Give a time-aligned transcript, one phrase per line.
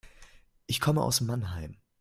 [0.65, 1.77] Ich komme aus Mannheim